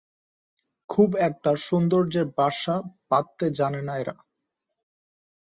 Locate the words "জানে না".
3.59-3.93